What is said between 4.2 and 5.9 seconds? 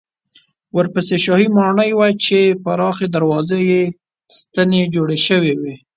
ستنې جوړې شوې وې.